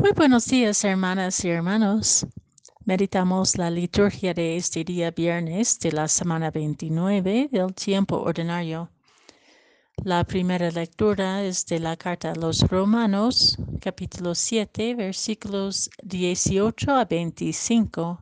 Muy 0.00 0.12
buenos 0.12 0.46
días, 0.46 0.84
hermanas 0.84 1.44
y 1.44 1.48
hermanos. 1.48 2.24
Meditamos 2.84 3.58
la 3.58 3.68
liturgia 3.68 4.32
de 4.32 4.56
este 4.56 4.84
día 4.84 5.10
viernes 5.10 5.80
de 5.80 5.90
la 5.90 6.06
semana 6.06 6.52
29 6.52 7.48
del 7.50 7.74
tiempo 7.74 8.16
ordinario. 8.16 8.90
La 10.04 10.22
primera 10.22 10.70
lectura 10.70 11.42
es 11.42 11.66
de 11.66 11.80
la 11.80 11.96
carta 11.96 12.30
a 12.30 12.36
los 12.36 12.60
Romanos, 12.68 13.58
capítulo 13.80 14.36
7, 14.36 14.94
versículos 14.94 15.90
18 16.04 16.92
a 16.92 17.04
25. 17.04 18.20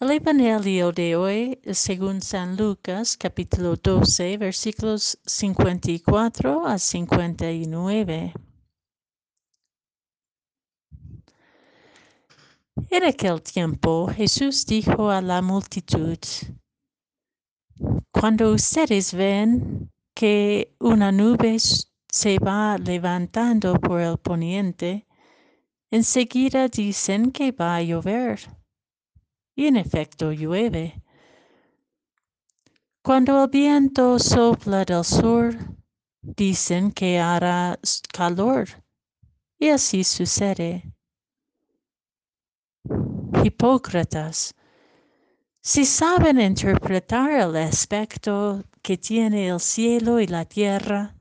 El 0.00 0.10
Evangelio 0.12 0.92
de 0.92 1.14
hoy 1.14 1.60
según 1.72 2.22
San 2.22 2.56
Lucas, 2.56 3.18
capítulo 3.18 3.76
12, 3.76 4.38
versículos 4.38 5.18
54 5.26 6.66
a 6.66 6.78
59. 6.78 8.32
En 12.88 13.02
aquel 13.02 13.42
tiempo 13.42 14.06
Jesús 14.06 14.64
dijo 14.64 15.10
a 15.10 15.20
la 15.20 15.42
multitud, 15.42 16.18
Cuando 18.12 18.52
ustedes 18.52 19.12
ven 19.12 19.90
que 20.14 20.72
una 20.78 21.10
nube 21.10 21.58
se 21.58 22.38
va 22.38 22.78
levantando 22.78 23.74
por 23.74 24.00
el 24.00 24.16
poniente, 24.18 25.04
enseguida 25.90 26.68
dicen 26.68 27.32
que 27.32 27.50
va 27.50 27.76
a 27.76 27.82
llover. 27.82 28.40
Y 29.56 29.66
en 29.66 29.76
efecto 29.76 30.30
llueve. 30.30 31.02
Cuando 33.02 33.42
el 33.42 33.50
viento 33.50 34.20
sopla 34.20 34.84
del 34.84 35.04
sur, 35.04 35.56
dicen 36.22 36.92
que 36.92 37.18
hará 37.18 37.80
calor. 38.12 38.68
Y 39.58 39.70
así 39.70 40.04
sucede 40.04 40.95
hipócritas. 43.44 44.54
Si 45.62 45.84
saben 45.84 46.40
interpretar 46.40 47.30
el 47.30 47.56
aspecto 47.56 48.62
que 48.82 48.96
tiene 48.96 49.48
el 49.48 49.58
cielo 49.58 50.20
y 50.20 50.26
la 50.26 50.44
tierra, 50.44 51.16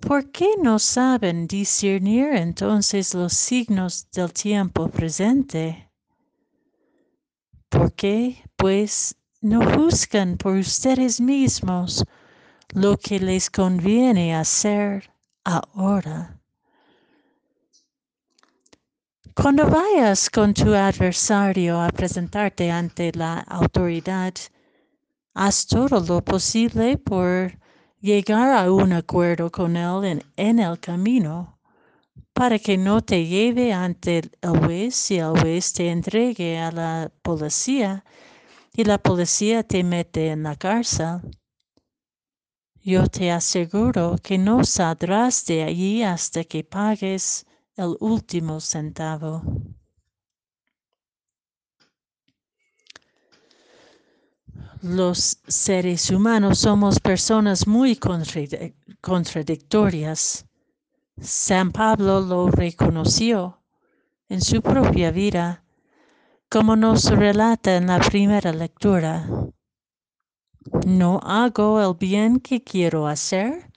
¿por 0.00 0.30
qué 0.30 0.50
no 0.62 0.78
saben 0.78 1.46
discernir 1.46 2.34
entonces 2.34 3.14
los 3.14 3.32
signos 3.32 4.08
del 4.12 4.32
tiempo 4.32 4.88
presente? 4.88 5.90
¿Por 7.68 7.92
qué, 7.94 8.44
pues, 8.56 9.16
no 9.40 9.60
juzgan 9.74 10.36
por 10.36 10.54
ustedes 10.54 11.20
mismos 11.20 12.04
lo 12.74 12.96
que 12.96 13.18
les 13.18 13.50
conviene 13.50 14.34
hacer 14.36 15.12
ahora? 15.44 16.41
Cuando 19.34 19.66
vayas 19.66 20.28
con 20.28 20.52
tu 20.52 20.74
adversario 20.74 21.80
a 21.80 21.88
presentarte 21.88 22.70
ante 22.70 23.12
la 23.12 23.38
autoridad, 23.40 24.34
haz 25.32 25.66
todo 25.66 26.00
lo 26.00 26.22
posible 26.22 26.98
por 26.98 27.58
llegar 27.98 28.52
a 28.52 28.70
un 28.70 28.92
acuerdo 28.92 29.50
con 29.50 29.76
él 29.76 30.22
en, 30.36 30.58
el 30.58 30.78
camino, 30.78 31.58
para 32.34 32.58
que 32.58 32.76
no 32.76 33.00
te 33.00 33.24
lleve 33.26 33.72
ante 33.72 34.18
el 34.42 34.58
juez 34.58 35.10
y 35.10 35.18
el 35.18 35.40
juez 35.40 35.72
te 35.72 35.88
entregue 35.88 36.58
a 36.58 36.70
la 36.70 37.10
policía 37.22 38.04
y 38.74 38.84
la 38.84 38.98
policía 38.98 39.62
te 39.62 39.82
mete 39.82 40.28
en 40.28 40.42
la 40.42 40.56
cárcel. 40.56 41.20
Yo 42.82 43.06
te 43.06 43.30
aseguro 43.30 44.16
que 44.22 44.36
no 44.36 44.62
saldrás 44.64 45.46
de 45.46 45.62
allí 45.62 46.02
hasta 46.02 46.44
que 46.44 46.64
pagues 46.64 47.46
el 47.76 47.96
último 48.00 48.60
centavo. 48.60 49.42
Los 54.82 55.38
seres 55.46 56.10
humanos 56.10 56.58
somos 56.58 57.00
personas 57.00 57.66
muy 57.66 57.98
contradictorias. 59.00 60.44
San 61.20 61.72
Pablo 61.72 62.20
lo 62.20 62.50
reconoció 62.50 63.62
en 64.28 64.42
su 64.42 64.60
propia 64.60 65.10
vida, 65.10 65.64
como 66.50 66.76
nos 66.76 67.04
relata 67.04 67.76
en 67.76 67.86
la 67.86 68.00
primera 68.00 68.52
lectura. 68.52 69.26
No 70.86 71.20
hago 71.22 71.80
el 71.80 71.96
bien 71.96 72.40
que 72.40 72.62
quiero 72.62 73.06
hacer, 73.06 73.70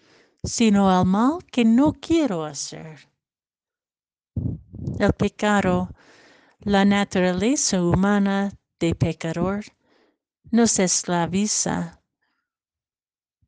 sino 0.43 0.99
el 0.99 1.05
mal 1.05 1.37
que 1.51 1.63
no 1.63 1.93
quiero 1.93 2.43
hacer 2.43 3.14
el 4.99 5.13
pecado, 5.13 5.89
la 6.59 6.85
naturaleza 6.85 7.81
humana 7.81 8.51
de 8.79 8.95
pecador 8.95 9.65
nos 10.51 10.79
esclaviza, 10.79 12.01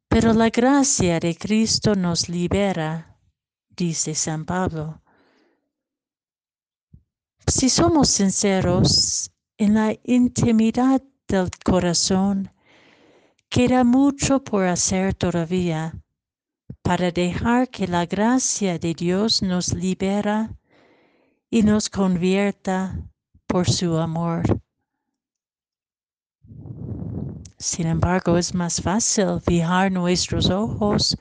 pero 0.07 0.33
la 0.33 0.49
gracia 0.49 1.19
de 1.19 1.35
Cristo 1.35 1.95
nos 1.95 2.29
libera, 2.29 3.17
dice 3.69 4.15
San 4.15 4.45
Pablo. 4.45 5.01
Si 7.45 7.69
somos 7.69 8.09
sinceros 8.09 9.31
en 9.57 9.75
la 9.75 9.95
intimidad 10.03 11.01
del 11.27 11.49
corazón, 11.63 12.51
queda 13.49 13.83
mucho 13.83 14.43
por 14.43 14.65
hacer 14.65 15.13
todavía 15.13 15.93
para 16.81 17.11
dejar 17.11 17.69
que 17.69 17.87
la 17.87 18.05
gracia 18.05 18.79
de 18.79 18.93
Dios 18.93 19.41
nos 19.41 19.73
libera 19.73 20.56
y 21.49 21.63
nos 21.63 21.89
convierta 21.89 22.99
por 23.47 23.69
su 23.69 23.97
amor. 23.97 24.43
Sin 27.57 27.87
embargo, 27.87 28.37
es 28.37 28.53
más 28.53 28.81
fácil 28.81 29.41
fijar 29.41 29.91
nuestros 29.91 30.49
ojos 30.49 31.17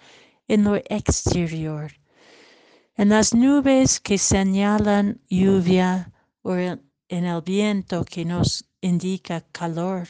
en 0.48 0.64
lo 0.64 0.76
exterior, 0.76 1.92
en 2.96 3.08
las 3.08 3.34
nubes 3.34 4.00
que 4.00 4.18
señalan 4.18 5.20
lluvia 5.28 6.12
o 6.42 6.54
en 6.54 6.80
el 7.08 7.42
viento 7.42 8.04
que 8.04 8.24
nos 8.24 8.64
indica 8.80 9.40
calor. 9.52 10.08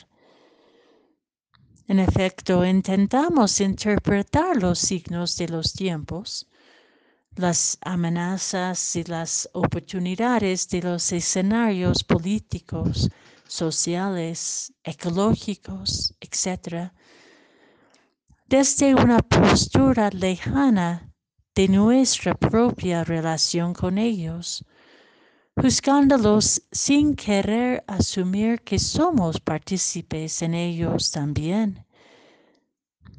En 1.89 2.01
efecto, 2.01 2.65
intentamos 2.65 3.61
interpretar 3.61 4.57
los 4.57 4.81
signos 4.81 5.37
de 5.37 5.49
los 5.49 5.73
tiempos 5.73 6.49
las 7.37 7.77
amenazas 7.83 8.97
y 8.97 9.05
las 9.05 9.49
oportunidades 9.53 10.69
de 10.69 10.81
los 10.81 11.13
escenarios 11.13 12.03
políticos, 12.03 13.11
sociales, 13.47 14.73
ecológicos, 14.83 16.15
etc., 16.21 16.91
desde 18.49 18.95
una 18.95 19.19
postura 19.19 20.09
lejana 20.11 21.13
de 21.55 21.69
nuestra 21.69 22.35
propia 22.35 23.05
relación 23.05 23.75
con 23.75 23.99
ellos, 23.99 24.65
juzgándolos 25.57 26.63
sin 26.73 27.15
querer 27.17 27.85
asumir 27.87 28.63
que 28.63 28.79
somos 28.79 29.41
partícipes 29.41 30.41
en 30.43 30.55
ellos 30.55 31.11
también, 31.11 31.85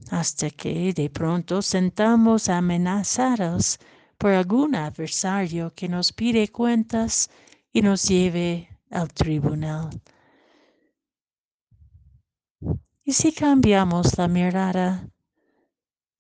hasta 0.10 0.50
que 0.50 0.94
de 0.94 1.10
pronto 1.10 1.62
sentamos 1.62 2.48
amenazados 2.50 3.80
por 4.18 4.32
algún 4.32 4.76
adversario 4.76 5.74
que 5.76 5.88
nos 5.88 6.12
pide 6.12 6.48
cuentas 6.50 7.30
y 7.72 7.82
nos 7.82 8.08
lleve 8.08 8.70
al 8.90 9.14
tribunal. 9.14 9.90
Y 13.04 13.14
si 13.14 13.32
cambiamos 13.32 14.18
la 14.18 14.28
mirada 14.28 15.10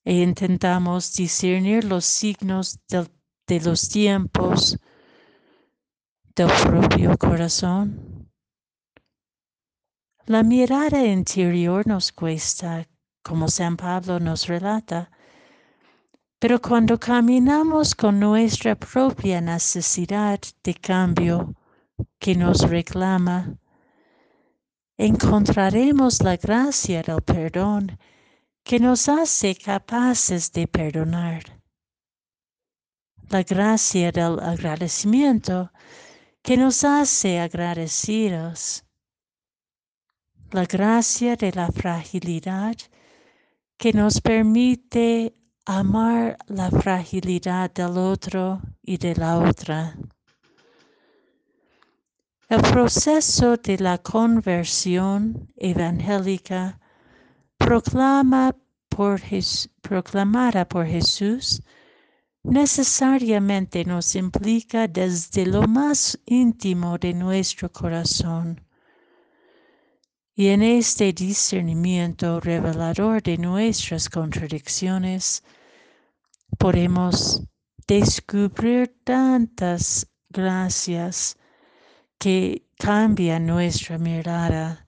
e 0.06 0.22
intentamos 0.22 1.13
discernir 1.13 1.84
los 1.84 2.06
signos 2.06 2.80
de 2.88 3.59
los 3.59 3.90
tiempos 3.90 4.79
del 6.35 6.50
propio 6.64 7.17
corazón, 7.17 8.32
la 10.28 10.43
mirada 10.43 11.05
interior 11.05 11.88
nos 11.88 12.11
cuesta, 12.11 12.88
como 13.23 13.47
San 13.47 13.76
Pablo 13.76 14.20
nos 14.20 14.47
relata, 14.47 15.09
pero 16.39 16.61
cuando 16.61 16.99
caminamos 16.99 17.95
con 17.95 18.19
nuestra 18.19 18.75
propia 18.75 19.41
necesidad 19.41 20.39
de 20.63 20.75
cambio 20.75 21.55
que 22.19 22.35
nos 22.35 22.61
reclama, 22.69 23.57
encontraremos 24.97 26.22
la 26.22 26.37
gracia 26.37 27.01
del 27.01 27.22
perdón 27.22 27.97
que 28.63 28.79
nos 28.79 29.09
hace 29.09 29.55
capaces 29.55 30.51
de 30.51 30.67
perdonar. 30.67 31.43
La 33.29 33.41
gracia 33.43 34.11
del 34.11 34.40
agradecimiento 34.40 35.72
que 36.43 36.55
nos 36.55 36.83
hace 36.83 37.40
agradecidos. 37.40 38.85
La 40.51 40.66
gracia 40.66 41.35
de 41.35 41.51
la 41.51 41.69
fragilidad 41.72 42.75
que 43.78 43.91
nos 43.91 44.22
permite 44.22 45.35
amar 45.69 46.37
la 46.47 46.72
fragilidad 46.72 47.69
del 47.73 47.97
otro 47.97 48.61
y 48.81 48.97
de 48.97 49.14
la 49.16 49.37
otra. 49.37 49.97
El 52.47 52.61
proceso 52.61 53.58
de 53.58 53.78
la 53.78 53.97
conversión 53.97 55.52
evangélica 55.58 56.79
por 57.58 57.84
proclamada 59.81 60.66
por 60.66 60.85
Jesús 60.87 61.61
necesariamente 62.43 63.84
nos 63.84 64.16
implica 64.16 64.87
desde 64.87 65.46
lo 65.46 65.64
más 65.64 66.17
íntimo 66.25 66.97
de 66.97 67.14
nuestro 67.14 67.69
corazón. 67.69 68.61
Y 70.34 70.47
en 70.47 70.61
este 70.61 71.11
discernimiento 71.11 72.40
revelador 72.40 73.22
de 73.22 73.37
nuestras 73.37 74.08
contradicciones, 74.08 75.43
podemos 76.58 77.41
descubrir 77.88 78.96
tantas 79.03 80.08
gracias 80.29 81.38
que 82.17 82.67
cambian 82.78 83.46
nuestra 83.46 83.97
mirada, 83.97 84.88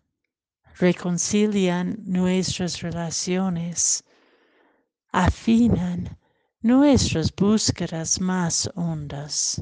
reconcilian 0.77 1.97
nuestras 2.05 2.81
relaciones, 2.81 4.03
afinan 5.11 6.17
nuestras 6.61 7.33
búsquedas 7.35 8.19
más 8.19 8.69
hondas. 8.75 9.61